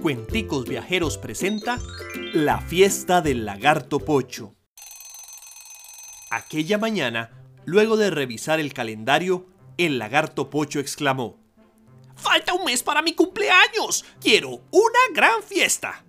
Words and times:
Cuenticos 0.00 0.64
Viajeros 0.64 1.18
presenta 1.18 1.78
La 2.32 2.62
fiesta 2.62 3.20
del 3.20 3.44
lagarto 3.44 3.98
Pocho. 3.98 4.56
Aquella 6.30 6.78
mañana, 6.78 7.30
luego 7.66 7.98
de 7.98 8.08
revisar 8.08 8.60
el 8.60 8.72
calendario, 8.72 9.46
el 9.76 9.98
lagarto 9.98 10.48
Pocho 10.48 10.80
exclamó: 10.80 11.38
¡Falta 12.16 12.54
un 12.54 12.64
mes 12.64 12.82
para 12.82 13.02
mi 13.02 13.14
cumpleaños! 13.14 14.06
¡Quiero 14.22 14.62
una 14.70 15.00
gran 15.14 15.42
fiesta! 15.42 16.02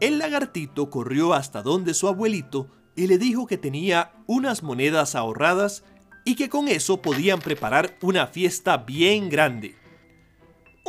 El 0.00 0.18
lagartito 0.18 0.90
corrió 0.90 1.32
hasta 1.32 1.62
donde 1.62 1.94
su 1.94 2.08
abuelito 2.08 2.68
y 2.96 3.06
le 3.06 3.18
dijo 3.18 3.46
que 3.46 3.56
tenía 3.56 4.14
unas 4.26 4.64
monedas 4.64 5.14
ahorradas 5.14 5.84
y 6.24 6.34
que 6.34 6.48
con 6.48 6.66
eso 6.66 7.02
podían 7.02 7.40
preparar 7.40 7.98
una 8.02 8.26
fiesta 8.26 8.78
bien 8.78 9.28
grande. 9.28 9.76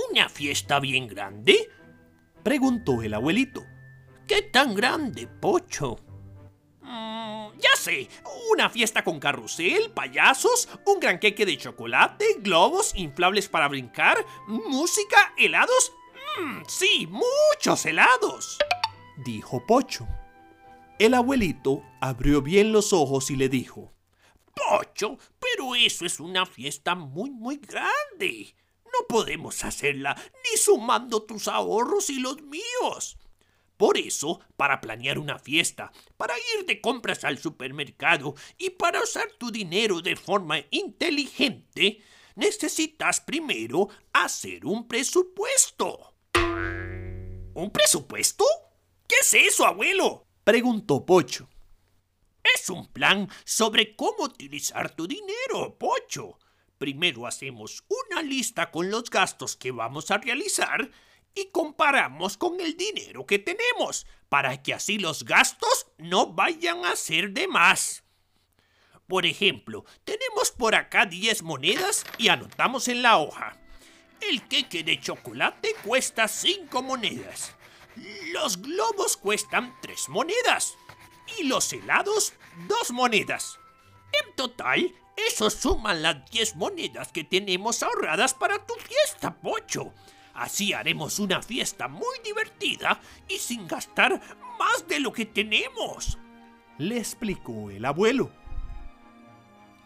¿Una 0.10 0.30
fiesta 0.30 0.80
bien 0.80 1.08
grande? 1.08 1.70
Preguntó 2.44 3.02
el 3.02 3.14
abuelito. 3.14 3.66
¿Qué 4.28 4.44
tan 4.44 4.76
grande, 4.76 5.28
Pocho? 5.28 5.98
Mm, 6.82 7.58
ya 7.60 7.76
sé, 7.76 8.08
una 8.52 8.70
fiesta 8.70 9.04
con 9.04 9.20
carrusel, 9.20 9.92
payasos, 9.92 10.70
un 10.86 11.00
gran 11.00 11.20
queque 11.20 11.46
de 11.46 11.58
chocolate, 11.58 12.38
globos 12.40 12.94
inflables 12.96 13.50
para 13.50 13.68
brincar, 13.68 14.26
música, 14.48 15.34
helados. 15.38 15.92
Mm, 16.42 16.62
sí, 16.68 17.08
muchos 17.10 17.86
helados, 17.86 18.58
dijo 19.18 19.66
Pocho. 19.66 20.08
El 21.00 21.14
abuelito 21.14 21.84
abrió 22.02 22.42
bien 22.42 22.72
los 22.72 22.94
ojos 22.94 23.32
y 23.32 23.36
le 23.36 23.50
dijo, 23.50 23.94
Pocho, 24.54 25.18
pero 25.40 25.76
eso 25.76 26.06
es 26.06 26.20
una 26.20 26.46
fiesta 26.46 26.96
muy, 26.96 27.32
muy 27.32 27.58
grande. 27.58 28.54
No 28.94 29.08
podemos 29.08 29.64
hacerla 29.64 30.16
ni 30.16 30.58
sumando 30.58 31.24
tus 31.24 31.48
ahorros 31.48 32.10
y 32.10 32.20
los 32.20 32.42
míos. 32.42 33.18
Por 33.78 33.98
eso, 33.98 34.42
para 34.58 34.82
planear 34.82 35.18
una 35.18 35.40
fiesta, 35.40 35.92
para 36.18 36.36
ir 36.38 36.66
de 36.66 36.82
compras 36.82 37.24
al 37.24 37.38
supermercado 37.38 38.36
y 38.58 38.72
para 38.72 39.02
usar 39.02 39.32
tu 39.38 39.52
dinero 39.52 40.02
de 40.02 40.18
forma 40.18 40.58
inteligente, 40.70 42.04
necesitas 42.36 43.22
primero 43.22 43.88
hacer 44.12 44.66
un 44.66 44.86
presupuesto. 44.86 46.14
¿Un 46.34 47.72
presupuesto? 47.72 48.44
¿Qué 49.08 49.16
es 49.22 49.34
eso, 49.34 49.66
abuelo? 49.66 50.28
preguntó 50.44 51.06
Pocho. 51.06 51.50
Es 52.54 52.70
un 52.70 52.88
plan 52.88 53.30
sobre 53.46 53.96
cómo 53.96 54.24
utilizar 54.24 54.94
tu 54.96 55.08
dinero, 55.08 55.78
Pocho. 55.78 56.38
Primero 56.78 57.28
hacemos 57.28 57.84
lista 58.22 58.72
con 58.72 58.90
los 58.90 59.10
gastos 59.10 59.56
que 59.56 59.72
vamos 59.72 60.12
a 60.12 60.18
realizar 60.18 60.92
y 61.36 61.46
comparamos 61.52 62.38
con 62.38 62.60
el 62.60 62.76
dinero 62.76 63.26
que 63.26 63.40
tenemos, 63.40 64.06
para 64.30 64.62
que 64.62 64.74
así 64.74 64.98
los 64.98 65.26
gastos 65.26 65.88
no 65.98 66.34
vayan 66.34 66.86
a 66.86 66.96
ser 66.96 67.32
de 67.32 67.48
más. 67.48 68.04
Por 69.08 69.26
ejemplo, 69.26 69.86
tenemos 70.04 70.52
por 70.52 70.76
acá 70.76 71.06
10 71.06 71.42
monedas 71.42 72.06
y 72.18 72.28
anotamos 72.28 72.88
en 72.88 73.02
la 73.02 73.18
hoja. 73.18 73.58
El 74.22 74.48
queque 74.48 74.84
de 74.84 75.00
chocolate 75.00 75.74
cuesta 75.84 76.28
5 76.28 76.84
monedas. 76.84 77.56
Los 78.32 78.62
globos 78.62 79.18
cuestan 79.18 79.76
3 79.82 80.10
monedas. 80.10 80.76
Y 81.40 81.44
los 81.44 81.72
helados, 81.74 82.34
2 82.68 82.92
monedas. 82.92 83.59
En 84.14 84.36
total, 84.36 84.94
eso 85.28 85.50
suman 85.50 86.02
las 86.02 86.30
10 86.32 86.56
monedas 86.56 87.12
que 87.12 87.24
tenemos 87.24 87.84
ahorradas 87.84 88.34
para 88.34 88.66
tu 88.66 88.74
fiesta, 88.76 89.36
Pocho. 89.36 89.94
Así 90.34 90.74
haremos 90.74 91.20
una 91.20 91.42
fiesta 91.42 91.88
muy 91.88 92.18
divertida 92.24 93.02
y 93.28 93.38
sin 93.38 93.68
gastar 93.68 94.22
más 94.58 94.88
de 94.88 95.00
lo 95.00 95.12
que 95.12 95.26
tenemos. 95.26 96.18
Le 96.78 96.98
explicó 96.98 97.70
el 97.70 97.84
abuelo. 97.84 98.32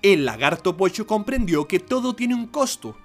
El 0.04 0.26
lagarto 0.26 0.78
Pocho 0.78 1.08
comprendió 1.08 1.68
que 1.68 1.80
todo 1.80 2.16
tiene 2.16 2.36
un 2.36 2.48
costo 2.48 2.96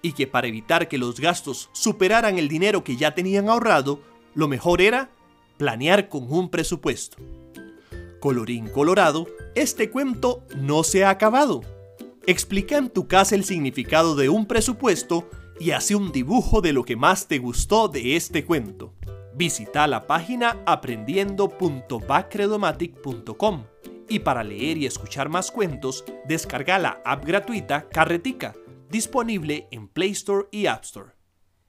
y 0.00 0.12
que 0.12 0.26
para 0.26 0.46
evitar 0.46 0.88
que 0.88 0.96
los 0.96 1.20
gastos 1.20 1.68
superaran 1.72 2.38
el 2.38 2.48
dinero 2.48 2.84
que 2.84 2.96
ya 2.96 3.14
tenían 3.14 3.48
ahorrado, 3.48 4.00
lo 4.34 4.48
mejor 4.48 4.80
era 4.80 5.10
planear 5.58 6.08
con 6.08 6.32
un 6.32 6.48
presupuesto. 6.48 7.18
Colorín 8.20 8.68
colorado, 8.68 9.26
este 9.54 9.90
cuento 9.90 10.44
no 10.56 10.84
se 10.84 11.04
ha 11.04 11.10
acabado. 11.10 11.62
Explica 12.26 12.76
en 12.76 12.90
tu 12.90 13.08
casa 13.08 13.34
el 13.34 13.44
significado 13.44 14.14
de 14.16 14.28
un 14.28 14.46
presupuesto 14.46 15.30
y 15.60 15.72
hace 15.72 15.94
un 15.94 16.12
dibujo 16.12 16.60
de 16.60 16.72
lo 16.72 16.84
que 16.84 16.96
más 16.96 17.26
te 17.26 17.38
gustó 17.38 17.88
de 17.88 18.16
este 18.16 18.44
cuento. 18.44 18.94
Visita 19.34 19.86
la 19.86 20.06
página 20.06 20.62
aprendiendo.bacredomatic.com 20.66 23.64
y 24.08 24.20
para 24.20 24.42
leer 24.42 24.78
y 24.78 24.86
escuchar 24.86 25.28
más 25.28 25.50
cuentos, 25.50 26.04
descarga 26.26 26.78
la 26.78 27.02
app 27.04 27.22
gratuita 27.24 27.88
Carretica, 27.88 28.54
disponible 28.90 29.68
en 29.70 29.88
Play 29.88 30.12
Store 30.12 30.46
y 30.50 30.66
App 30.66 30.84
Store. 30.84 31.17